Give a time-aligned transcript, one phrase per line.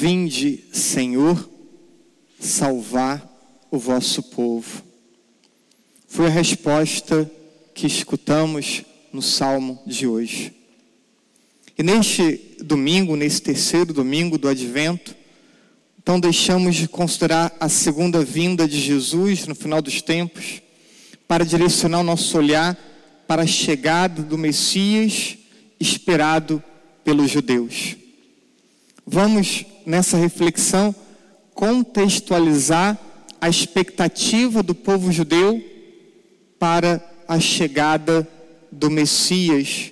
[0.00, 1.50] Vinde, Senhor,
[2.38, 3.20] salvar
[3.68, 4.84] o vosso povo.
[6.06, 7.28] Foi a resposta
[7.74, 10.54] que escutamos no salmo de hoje.
[11.76, 15.16] E neste domingo, nesse terceiro domingo do advento,
[16.00, 20.62] então deixamos de considerar a segunda vinda de Jesus no final dos tempos,
[21.26, 22.78] para direcionar o nosso olhar
[23.26, 25.36] para a chegada do Messias
[25.80, 26.62] esperado
[27.02, 27.96] pelos judeus.
[29.04, 30.94] Vamos nessa reflexão
[31.54, 32.98] contextualizar
[33.40, 35.64] a expectativa do povo judeu
[36.58, 38.28] para a chegada
[38.70, 39.90] do Messias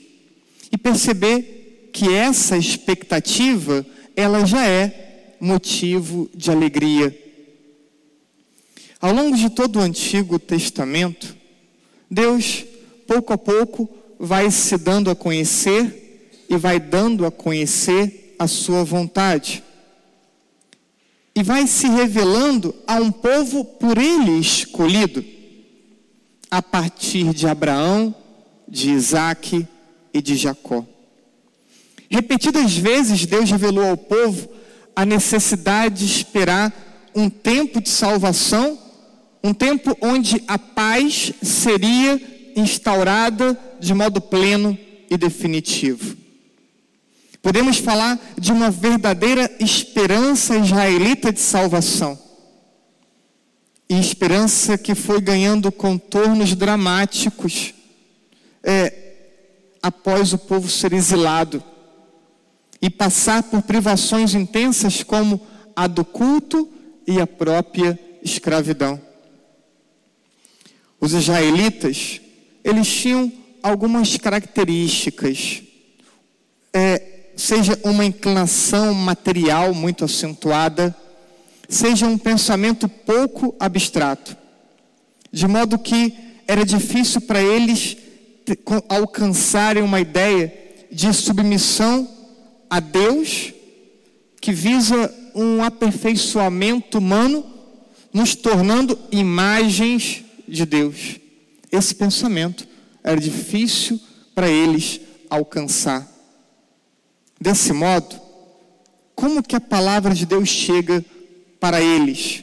[0.70, 7.16] e perceber que essa expectativa ela já é motivo de alegria.
[9.00, 11.34] Ao longo de todo o Antigo Testamento,
[12.10, 12.66] Deus,
[13.06, 13.88] pouco a pouco,
[14.20, 19.64] vai se dando a conhecer e vai dando a conhecer a sua vontade.
[21.36, 25.22] E vai se revelando a um povo por ele escolhido,
[26.50, 28.14] a partir de Abraão,
[28.66, 29.68] de Isaac
[30.12, 30.84] e de Jacó.
[32.10, 34.48] Repetidas vezes, Deus revelou ao povo
[34.96, 36.72] a necessidade de esperar
[37.14, 38.78] um tempo de salvação
[39.46, 42.20] um tempo onde a paz seria
[42.56, 44.76] instaurada de modo pleno
[45.08, 46.16] e definitivo.
[47.46, 52.18] Podemos falar de uma verdadeira esperança israelita de salvação.
[53.88, 57.72] E esperança que foi ganhando contornos dramáticos
[58.64, 58.92] é,
[59.80, 61.62] após o povo ser exilado
[62.82, 65.40] e passar por privações intensas como
[65.76, 66.68] a do culto
[67.06, 69.00] e a própria escravidão.
[71.00, 72.20] Os israelitas,
[72.64, 75.62] eles tinham algumas características,
[76.74, 77.05] é,
[77.36, 80.96] seja uma inclinação material muito acentuada,
[81.68, 84.36] seja um pensamento pouco abstrato,
[85.30, 86.14] de modo que
[86.48, 87.96] era difícil para eles
[88.88, 90.52] alcançarem uma ideia
[90.90, 92.08] de submissão
[92.70, 93.52] a Deus
[94.40, 97.44] que visa um aperfeiçoamento humano,
[98.12, 101.16] nos tornando imagens de Deus.
[101.70, 102.66] Esse pensamento
[103.02, 104.00] era difícil
[104.34, 106.15] para eles alcançar.
[107.40, 108.20] Desse modo,
[109.14, 111.04] como que a palavra de Deus chega
[111.60, 112.42] para eles?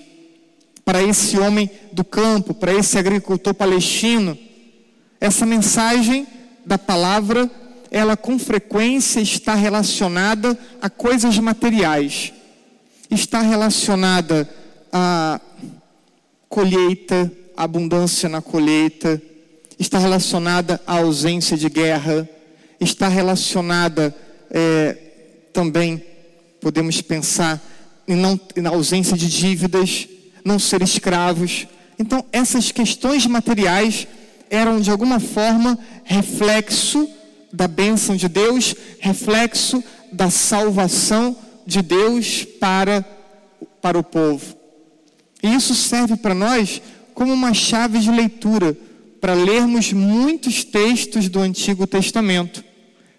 [0.85, 4.37] Para esse homem do campo, para esse agricultor palestino?
[5.19, 6.27] Essa mensagem
[6.65, 7.49] da palavra,
[7.89, 12.33] ela com frequência está relacionada a coisas materiais.
[13.09, 14.49] Está relacionada
[14.91, 15.39] a
[16.49, 19.21] colheita, abundância na colheita,
[19.79, 22.27] está relacionada à ausência de guerra,
[22.79, 24.15] está relacionada
[24.53, 24.95] é,
[25.51, 26.01] também,
[26.61, 27.61] podemos pensar,
[28.07, 30.07] em não, na ausência de dívidas,
[30.45, 31.67] não ser escravos.
[31.97, 34.07] Então, essas questões materiais
[34.49, 37.09] eram de alguma forma reflexo
[37.51, 41.35] da bênção de Deus, reflexo da salvação
[41.65, 43.03] de Deus para,
[43.81, 44.55] para o povo.
[45.41, 46.81] E isso serve para nós
[47.13, 48.77] como uma chave de leitura
[49.19, 52.63] para lermos muitos textos do Antigo Testamento,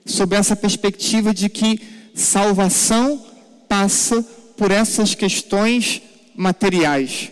[0.05, 1.81] sob essa perspectiva de que
[2.15, 3.25] salvação
[3.69, 4.23] passa
[4.57, 6.03] por essas questões
[6.35, 7.31] materiais,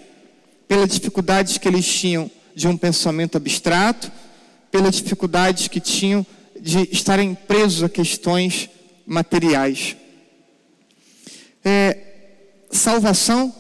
[0.67, 4.11] pelas dificuldades que eles tinham de um pensamento abstrato,
[4.71, 6.27] pelas dificuldades que tinham
[6.61, 8.69] de estarem presos a questões
[9.07, 9.97] materiais.
[11.65, 11.99] É,
[12.71, 13.55] salvação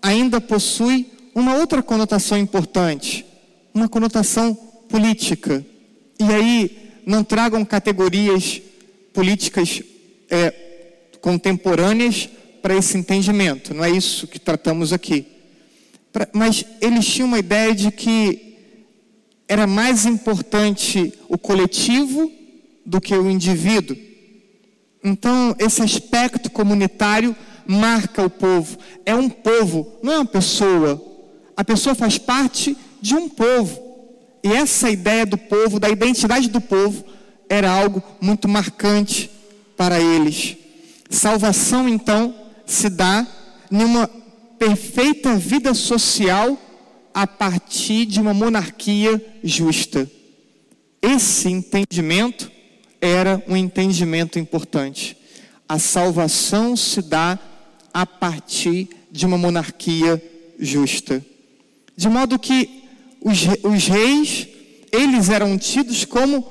[0.00, 3.26] ainda possui uma outra conotação importante,
[3.74, 4.54] uma conotação
[4.88, 5.64] política.
[6.18, 8.60] E aí não tragam categorias
[9.14, 9.80] políticas
[10.28, 10.52] é,
[11.20, 12.28] contemporâneas
[12.60, 15.24] para esse entendimento, não é isso que tratamos aqui.
[16.12, 18.56] Pra, mas eles tinham uma ideia de que
[19.48, 22.32] era mais importante o coletivo
[22.84, 23.96] do que o indivíduo.
[25.04, 28.76] Então, esse aspecto comunitário marca o povo.
[29.04, 31.00] É um povo, não é uma pessoa,
[31.56, 33.85] a pessoa faz parte de um povo.
[34.42, 37.04] E essa ideia do povo, da identidade do povo,
[37.48, 39.30] era algo muito marcante
[39.76, 40.56] para eles.
[41.10, 42.34] Salvação, então,
[42.64, 43.26] se dá
[43.70, 44.08] numa
[44.58, 46.58] perfeita vida social
[47.14, 50.10] a partir de uma monarquia justa.
[51.00, 52.50] Esse entendimento
[53.00, 55.16] era um entendimento importante.
[55.68, 57.38] A salvação se dá
[57.92, 60.22] a partir de uma monarquia
[60.58, 61.24] justa.
[61.96, 62.75] De modo que
[63.20, 64.48] os, os reis,
[64.92, 66.46] eles eram tidos como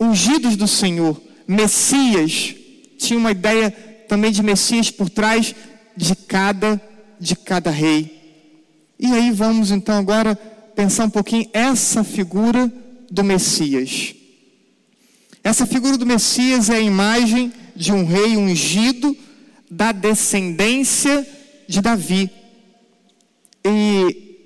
[0.00, 2.54] ungidos do Senhor, Messias,
[2.98, 3.70] tinha uma ideia
[4.08, 5.54] também de Messias por trás
[5.96, 6.80] de cada
[7.20, 8.16] de cada rei.
[8.98, 10.36] E aí vamos então agora
[10.74, 12.72] pensar um pouquinho essa figura
[13.10, 14.14] do Messias.
[15.42, 19.16] Essa figura do Messias é a imagem de um rei ungido
[19.70, 21.26] da descendência
[21.66, 22.30] de Davi.
[23.64, 24.36] E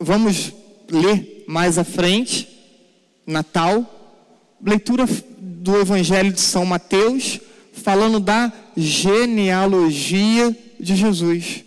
[0.00, 0.52] vamos
[0.92, 2.48] ler mais à frente,
[3.26, 3.84] Natal,
[4.64, 5.06] leitura
[5.38, 7.40] do Evangelho de São Mateus,
[7.72, 11.64] falando da genealogia de Jesus.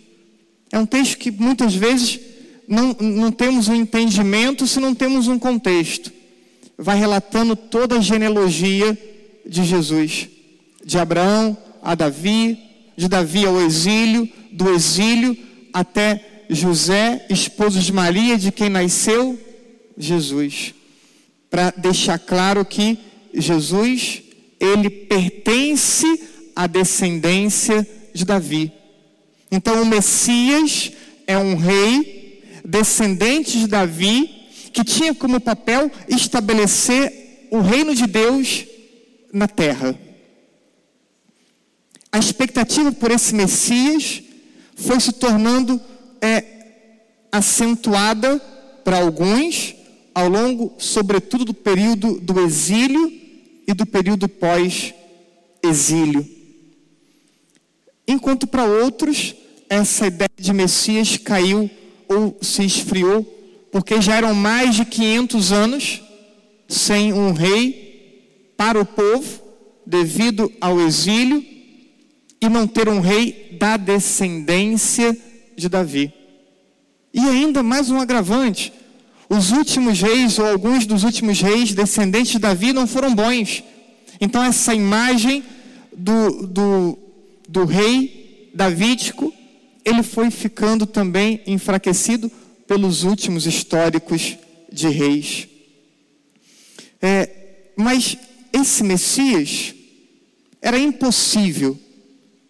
[0.72, 2.20] É um texto que muitas vezes
[2.68, 6.12] não, não temos um entendimento se não temos um contexto.
[6.78, 8.96] Vai relatando toda a genealogia
[9.46, 10.28] de Jesus,
[10.84, 12.58] de Abraão a Davi,
[12.96, 15.36] de Davi ao exílio, do exílio
[15.72, 19.38] até José, esposo de Maria, de quem nasceu
[19.96, 20.74] Jesus.
[21.50, 22.98] Para deixar claro que
[23.32, 24.22] Jesus,
[24.58, 26.06] ele pertence
[26.54, 28.72] à descendência de Davi.
[29.50, 30.92] Então, o Messias
[31.26, 34.30] é um rei descendente de Davi
[34.72, 38.66] que tinha como papel estabelecer o reino de Deus
[39.32, 39.98] na terra.
[42.10, 44.22] A expectativa por esse Messias
[44.74, 45.80] foi se tornando
[47.36, 48.38] acentuada
[48.84, 49.74] para alguns
[50.14, 53.12] ao longo, sobretudo, do período do exílio
[53.66, 56.26] e do período pós-exílio.
[58.08, 59.34] Enquanto para outros,
[59.68, 61.68] essa ideia de Messias caiu
[62.08, 63.24] ou se esfriou,
[63.70, 66.02] porque já eram mais de 500 anos
[66.68, 69.42] sem um rei para o povo,
[69.84, 71.44] devido ao exílio,
[72.40, 75.16] e não ter um rei da descendência
[75.56, 76.12] de Davi.
[77.16, 78.72] E ainda mais um agravante:
[79.28, 83.64] os últimos reis, ou alguns dos últimos reis descendentes de Davi, não foram bons.
[84.20, 85.42] Então, essa imagem
[85.96, 86.98] do, do
[87.48, 89.32] do rei davídico,
[89.84, 92.30] ele foi ficando também enfraquecido
[92.66, 94.36] pelos últimos históricos
[94.72, 95.48] de reis.
[97.00, 98.16] É, mas
[98.52, 99.74] esse Messias
[100.60, 101.78] era impossível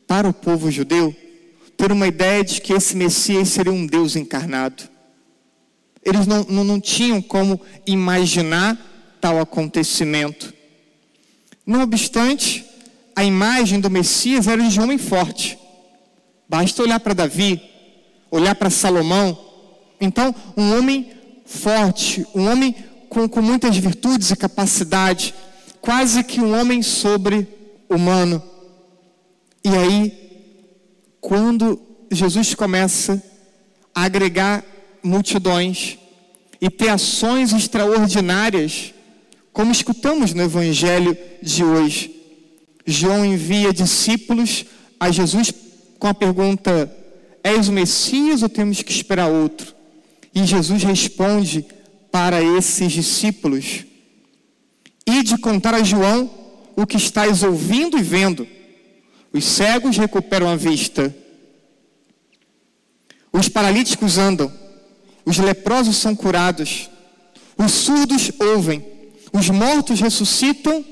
[0.06, 1.14] para o povo judeu
[1.76, 4.84] ter uma ideia de que esse Messias seria um Deus encarnado.
[6.02, 8.78] Eles não, não, não tinham como imaginar
[9.20, 10.54] tal acontecimento.
[11.66, 12.64] Não obstante,
[13.14, 15.58] a imagem do Messias era de um homem forte.
[16.48, 17.60] Basta olhar para Davi,
[18.30, 19.36] olhar para Salomão.
[20.00, 21.10] Então, um homem
[21.44, 22.74] forte, um homem
[23.08, 25.34] com, com muitas virtudes e capacidade,
[25.80, 28.42] quase que um homem sobre-humano.
[29.64, 30.25] E aí,
[31.20, 31.80] quando
[32.10, 33.22] Jesus começa
[33.94, 34.64] a agregar
[35.02, 35.98] multidões
[36.60, 38.94] e ter ações extraordinárias,
[39.52, 42.14] como escutamos no Evangelho de hoje,
[42.84, 44.64] João envia discípulos
[44.98, 45.52] a Jesus
[45.98, 46.94] com a pergunta:
[47.42, 49.74] És o Messias ou temos que esperar outro?
[50.34, 51.64] E Jesus responde
[52.12, 53.84] para esses discípulos:
[55.06, 56.30] Ide contar a João
[56.76, 58.46] o que estáis ouvindo e vendo.
[59.32, 61.14] Os cegos recuperam a vista,
[63.32, 64.52] os paralíticos andam,
[65.24, 66.88] os leprosos são curados,
[67.58, 68.84] os surdos ouvem,
[69.32, 70.84] os mortos ressuscitam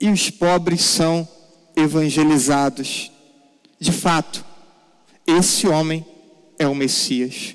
[0.00, 1.28] e os pobres são
[1.76, 3.10] evangelizados.
[3.78, 4.44] De fato,
[5.26, 6.04] esse homem
[6.58, 7.54] é o Messias.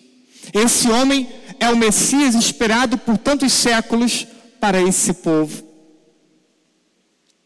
[0.53, 1.27] Esse homem
[1.59, 4.27] é o Messias esperado por tantos séculos
[4.59, 5.63] para esse povo.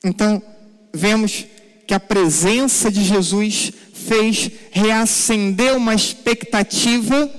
[0.03, 0.41] Então,
[0.93, 1.45] vemos
[1.91, 7.29] que a presença de Jesus fez reacender uma expectativa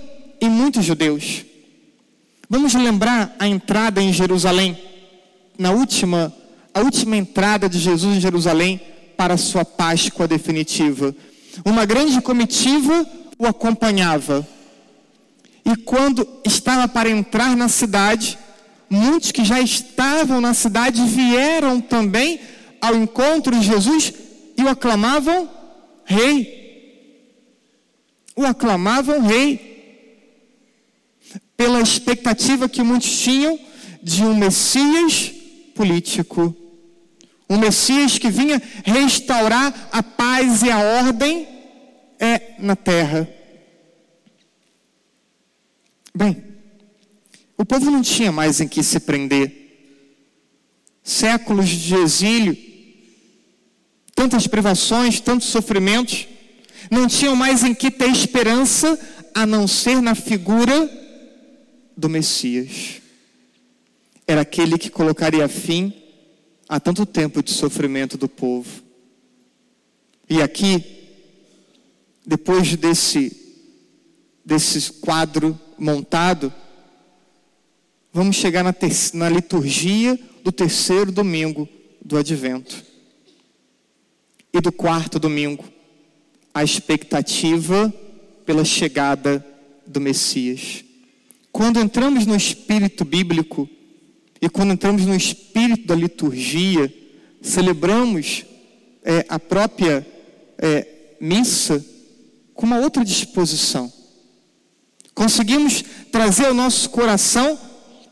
[0.42, 1.42] em muitos judeus.
[2.50, 4.76] Vamos lembrar a entrada em Jerusalém,
[5.58, 6.30] na última,
[6.74, 8.78] a última entrada de Jesus em Jerusalém,
[9.16, 11.16] para a sua Páscoa definitiva.
[11.64, 13.06] Uma grande comitiva
[13.38, 14.46] o acompanhava.
[15.64, 18.38] E quando estava para entrar na cidade,
[18.90, 22.38] muitos que já estavam na cidade vieram também
[22.82, 24.12] ao encontro de Jesus
[24.56, 25.48] e o aclamavam
[26.04, 26.62] rei.
[28.36, 29.70] O aclamavam rei.
[31.56, 33.58] Pela expectativa que muitos tinham
[34.02, 35.32] de um Messias
[35.74, 36.56] político.
[37.48, 41.46] Um Messias que vinha restaurar a paz e a ordem
[42.18, 43.28] é na terra.
[46.14, 46.42] Bem,
[47.56, 49.60] o povo não tinha mais em que se prender.
[51.02, 52.56] Séculos de exílio,
[54.14, 56.28] tantas privações, tantos sofrimentos,
[56.90, 58.98] não tinham mais em que ter esperança
[59.34, 60.90] a não ser na figura
[61.96, 63.00] do Messias.
[64.26, 65.92] Era aquele que colocaria fim
[66.68, 68.82] há tanto tempo de sofrimento do povo.
[70.28, 71.02] E aqui
[72.24, 73.36] depois desse,
[74.44, 76.52] desse quadro montado,
[78.12, 78.74] vamos chegar na,
[79.14, 81.68] na liturgia do terceiro domingo
[82.04, 82.91] do advento.
[84.52, 85.64] E do quarto domingo,
[86.52, 87.92] a expectativa
[88.44, 89.44] pela chegada
[89.86, 90.84] do Messias.
[91.50, 93.68] Quando entramos no espírito bíblico
[94.40, 96.92] e quando entramos no espírito da liturgia,
[97.40, 98.44] celebramos
[99.02, 100.06] é, a própria
[100.58, 100.86] é,
[101.20, 101.84] missa
[102.54, 103.92] com uma outra disposição.
[105.14, 107.58] Conseguimos trazer ao nosso coração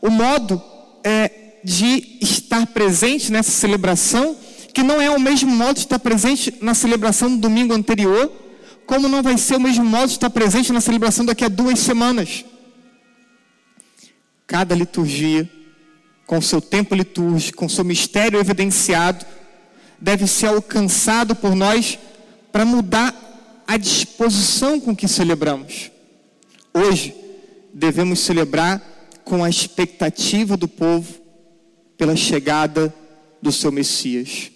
[0.01, 0.61] o modo
[1.03, 4.35] é, de estar presente nessa celebração,
[4.73, 8.31] que não é o mesmo modo de estar presente na celebração do domingo anterior,
[8.85, 11.79] como não vai ser o mesmo modo de estar presente na celebração daqui a duas
[11.79, 12.45] semanas.
[14.47, 15.49] Cada liturgia,
[16.25, 19.25] com seu tempo litúrgico, com seu mistério evidenciado,
[19.99, 21.97] deve ser alcançado por nós
[22.51, 25.91] para mudar a disposição com que celebramos.
[26.73, 27.15] Hoje,
[27.73, 28.81] devemos celebrar
[29.23, 31.13] com a expectativa do povo
[31.97, 32.93] pela chegada
[33.41, 34.51] do seu Messias.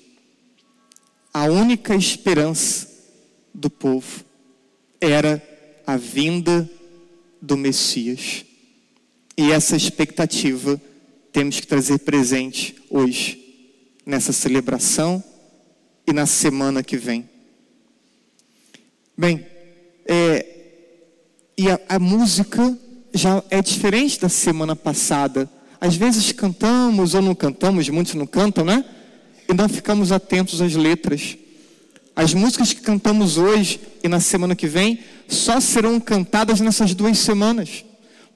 [1.36, 2.88] A única esperança
[3.54, 4.24] do povo
[5.02, 5.44] era
[5.86, 6.70] a vinda
[7.42, 8.46] do Messias.
[9.38, 10.82] E essa expectativa
[11.34, 13.38] temos que trazer presente hoje,
[14.06, 15.22] nessa celebração
[16.08, 17.30] e na semana que vem.
[19.18, 19.46] Bem,
[20.08, 20.46] é,
[21.58, 22.80] e a, a música
[23.14, 25.52] já é diferente da semana passada.
[25.82, 28.86] Às vezes cantamos ou não cantamos, muitos não cantam, né?
[29.48, 31.38] E não ficamos atentos às letras.
[32.16, 37.18] As músicas que cantamos hoje e na semana que vem só serão cantadas nessas duas
[37.18, 37.84] semanas,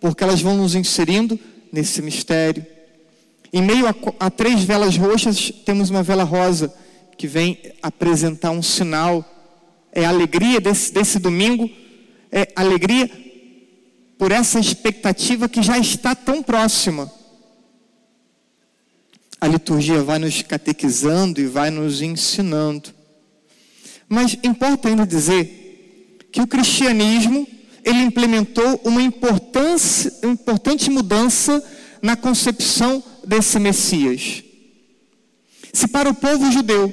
[0.02, 1.40] porque elas vão nos inserindo
[1.72, 2.66] nesse mistério.
[3.54, 6.74] Em meio a, a três velas roxas, temos uma vela rosa
[7.18, 9.26] que vem apresentar um sinal.
[9.92, 11.70] É a alegria desse, desse domingo,
[12.32, 13.10] é alegria
[14.18, 17.12] por essa expectativa que já está tão próxima.
[19.42, 22.94] A liturgia vai nos catequizando e vai nos ensinando.
[24.08, 27.48] Mas importa ainda dizer que o cristianismo
[27.84, 31.64] ele implementou uma importante mudança
[32.02, 34.44] na concepção desse Messias.
[35.72, 36.92] Se para o povo judeu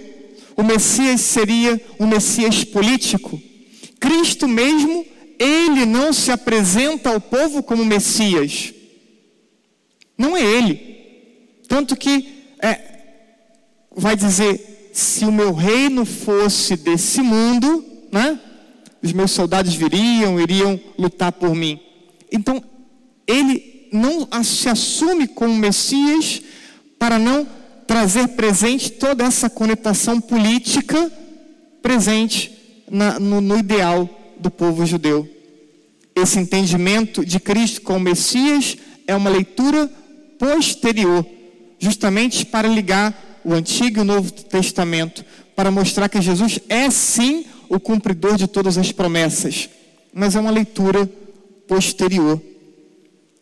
[0.57, 3.41] o Messias seria um Messias político,
[3.99, 5.05] Cristo mesmo
[5.39, 8.73] ele não se apresenta ao povo como Messias.
[10.17, 10.97] Não é ele.
[11.69, 12.81] Tanto que é,
[13.95, 18.39] vai dizer: se o meu reino fosse desse mundo, né,
[19.03, 21.81] os meus soldados viriam, iriam lutar por mim.
[22.31, 22.63] Então,
[23.27, 26.43] ele não se assume como Messias
[26.99, 27.47] para não
[27.87, 31.11] trazer presente toda essa conotação política
[31.81, 32.53] presente
[32.91, 34.09] na, no, no ideal
[34.39, 35.29] do povo judeu.
[36.15, 39.91] Esse entendimento de Cristo como Messias é uma leitura
[40.39, 41.25] posterior,
[41.79, 47.47] justamente para ligar o Antigo e o Novo Testamento, para mostrar que Jesus é sim
[47.69, 49.69] o cumpridor de todas as promessas,
[50.13, 51.09] mas é uma leitura
[51.67, 52.41] posterior.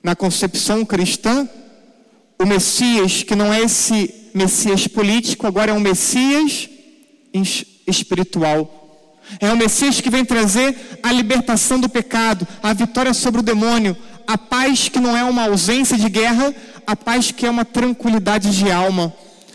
[0.03, 1.49] Na concepção cristã,
[2.39, 6.69] o Messias, que não é esse Messias político, agora é um Messias
[7.87, 8.85] espiritual
[9.41, 13.97] é o Messias que vem trazer a libertação do pecado, a vitória sobre o demônio,
[14.27, 16.55] a paz que não é uma ausência de guerra,
[16.87, 19.15] a paz que é uma tranquilidade de alma,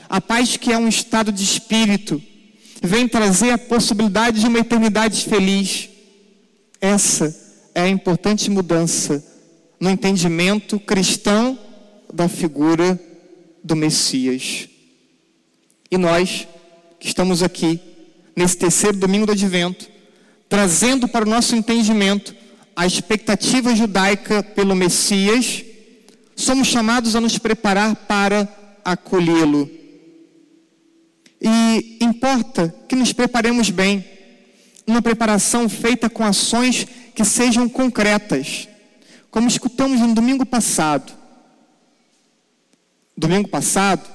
[0.09, 2.21] a paz que é um estado de espírito.
[2.81, 5.89] Vem trazer a possibilidade de uma eternidade feliz.
[6.79, 7.35] Essa
[7.75, 9.23] é a importante mudança
[9.79, 11.57] no entendimento cristão
[12.13, 12.99] da figura
[13.63, 14.67] do Messias.
[15.91, 16.47] E nós
[16.99, 17.79] que estamos aqui
[18.35, 19.89] nesse terceiro domingo do advento,
[20.47, 22.35] trazendo para o nosso entendimento
[22.79, 25.65] a expectativa judaica pelo Messias,
[26.33, 28.48] somos chamados a nos preparar para
[28.86, 29.69] acolhê-lo.
[31.41, 34.05] E importa que nos preparemos bem,
[34.88, 38.69] uma preparação feita com ações que sejam concretas,
[39.29, 41.12] como escutamos no domingo passado.
[43.17, 44.09] Domingo passado,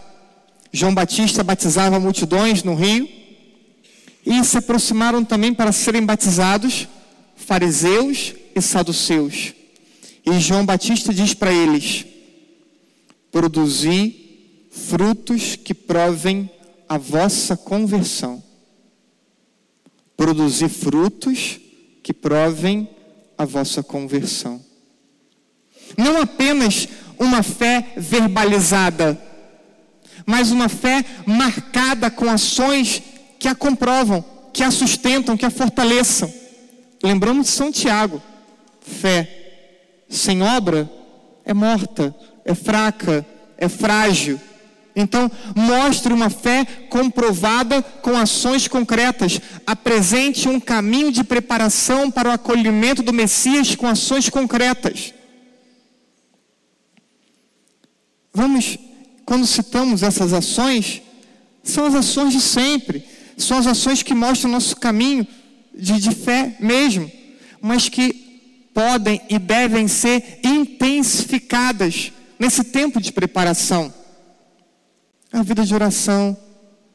[0.72, 3.06] João Batista batizava multidões no rio
[4.24, 6.88] e se aproximaram também para serem batizados
[7.36, 9.52] fariseus e saduceus.
[10.24, 12.06] E João Batista diz para eles:
[13.30, 16.50] Produzi frutos que provem
[16.88, 18.42] a vossa conversão.
[20.16, 21.58] Produzi frutos
[22.02, 22.88] que provem
[23.36, 24.64] a vossa conversão.
[25.96, 29.20] Não apenas uma fé verbalizada,
[30.26, 33.02] mas uma fé marcada com ações
[33.38, 36.32] que a comprovam, que a sustentam, que a fortaleçam.
[37.02, 38.22] Lembramos de São Tiago:
[38.84, 40.88] fé sem obra
[41.44, 42.14] é morta,
[42.44, 43.26] é fraca,
[43.56, 44.40] é frágil.
[44.96, 49.40] Então, mostre uma fé comprovada com ações concretas.
[49.66, 55.12] Apresente um caminho de preparação para o acolhimento do Messias com ações concretas.
[58.32, 58.78] Vamos,
[59.24, 61.02] quando citamos essas ações,
[61.62, 63.04] são as ações de sempre,
[63.36, 65.26] são as ações que mostram o nosso caminho
[65.74, 67.10] de, de fé mesmo,
[67.60, 68.23] mas que
[68.74, 73.92] podem e devem ser intensificadas nesse tempo de preparação
[75.34, 76.36] a vida de oração,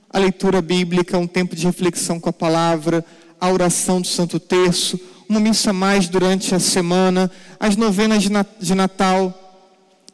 [0.09, 3.03] a leitura bíblica, um tempo de reflexão com a palavra,
[3.39, 9.67] a oração do Santo Terço, uma missa mais durante a semana, as novenas de Natal.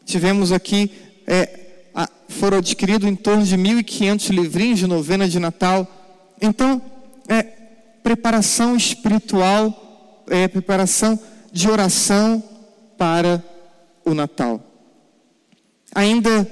[0.05, 0.91] Tivemos aqui,
[1.27, 1.59] é,
[2.27, 5.87] foram adquiridos em torno de 1.500 livrinhos de novena de Natal.
[6.41, 6.81] Então,
[7.27, 7.43] é,
[8.01, 11.19] preparação espiritual, é, preparação
[11.55, 12.43] de oração
[12.97, 13.41] para
[14.03, 14.61] o Natal.
[15.95, 16.45] Ainda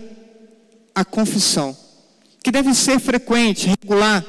[0.95, 1.75] a confissão,
[2.41, 4.25] que deve ser frequente, regular,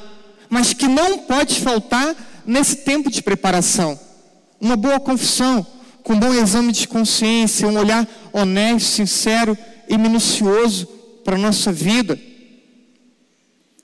[0.51, 3.97] mas que não pode faltar nesse tempo de preparação.
[4.61, 5.65] Uma boa confissão,
[6.03, 9.57] com um bom exame de consciência, um olhar honesto, sincero
[9.89, 10.87] e minucioso
[11.25, 12.19] para a nossa vida.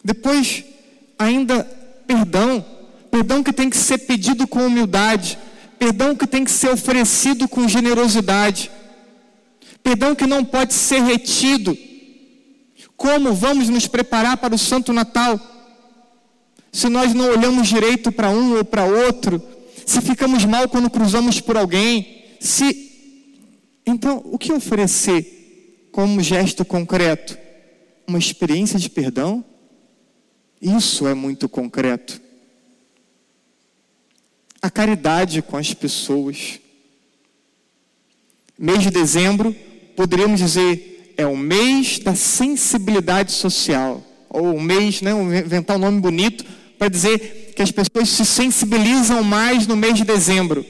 [0.03, 0.65] Depois,
[1.17, 1.63] ainda,
[2.05, 2.65] perdão.
[3.13, 5.39] Perdão que tem que ser pedido com humildade.
[5.81, 8.71] Perdão que tem que ser oferecido com generosidade.
[9.83, 11.77] Perdão que não pode ser retido
[13.01, 15.41] como vamos nos preparar para o Santo Natal?
[16.71, 19.43] Se nós não olhamos direito para um ou para outro,
[19.87, 22.91] se ficamos mal quando cruzamos por alguém, se
[23.87, 27.39] então o que oferecer como gesto concreto?
[28.07, 29.43] Uma experiência de perdão?
[30.61, 32.21] Isso é muito concreto.
[34.63, 36.61] A caridade com as pessoas.
[38.59, 39.55] Mês de dezembro,
[39.97, 46.01] poderíamos dizer é o mês da sensibilidade social, ou o mês, né, inventar um nome
[46.01, 46.45] bonito
[46.79, 50.65] para dizer que as pessoas se sensibilizam mais no mês de dezembro.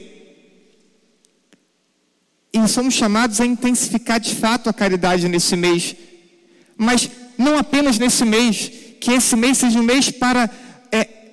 [2.51, 5.95] E somos chamados a intensificar de fato a caridade nesse mês,
[6.75, 10.49] mas não apenas nesse mês, que esse mês seja um mês para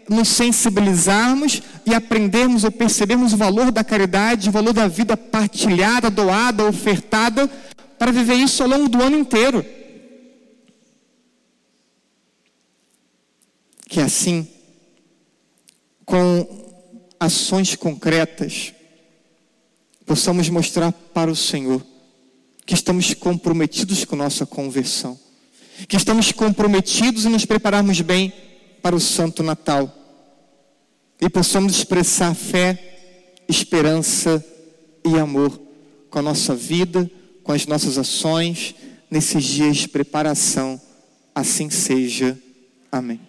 [0.09, 6.11] nos sensibilizarmos e aprendermos ou percebermos o valor da caridade, o valor da vida partilhada,
[6.11, 7.49] doada, ofertada
[7.99, 9.65] para viver isso ao longo do ano inteiro.
[13.89, 14.47] Que assim,
[16.05, 16.47] com
[17.19, 18.73] ações concretas,
[20.07, 21.85] possamos mostrar para o Senhor
[22.65, 25.19] que estamos comprometidos com nossa conversão,
[25.89, 28.33] que estamos comprometidos em nos prepararmos bem
[28.83, 29.98] para o Santo Natal
[31.21, 32.79] e possamos expressar fé,
[33.49, 34.45] esperança
[35.05, 35.59] e amor
[36.11, 37.11] com a nossa vida
[37.49, 38.75] com as nossas ações
[39.11, 40.79] nesses dias de preparação.
[41.35, 42.39] Assim seja.
[42.93, 43.28] Amém.